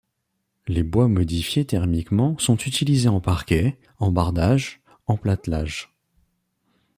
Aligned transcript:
Les 0.67 0.81
bois 0.81 1.07
modifiés 1.07 1.63
thermiquement 1.63 2.35
sont 2.39 2.57
utilisés 2.57 3.07
en 3.07 3.21
parquet, 3.21 3.77
en 3.99 4.11
bardage, 4.11 4.81
en 5.05 5.15
platelage. 5.15 5.93